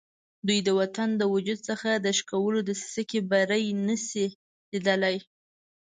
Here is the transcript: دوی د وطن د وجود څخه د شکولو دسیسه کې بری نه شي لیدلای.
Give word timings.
دوی 0.47 0.59
د 0.67 0.69
وطن 0.79 1.09
د 1.17 1.21
وجود 1.33 1.59
څخه 1.69 1.89
د 1.95 2.07
شکولو 2.17 2.59
دسیسه 2.69 3.03
کې 3.09 3.19
بری 3.31 3.65
نه 3.87 3.95
شي 4.07 4.25
لیدلای. 4.71 5.17